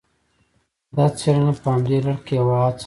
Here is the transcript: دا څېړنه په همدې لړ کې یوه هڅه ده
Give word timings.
دا 0.95 1.05
څېړنه 1.17 1.51
په 1.63 1.67
همدې 1.73 1.97
لړ 2.05 2.17
کې 2.25 2.33
یوه 2.39 2.55
هڅه 2.63 2.73
ده 2.73 2.79